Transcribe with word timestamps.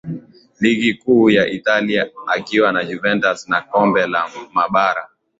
Ligi 0.59 0.93
kuu 0.93 1.29
ya 1.29 1.47
Italia 1.51 2.09
akiwa 2.27 2.71
na 2.71 2.83
Juventus 2.83 3.49
na 3.49 3.61
kombe 3.61 4.07
la 4.07 4.29
mabara 4.53 5.09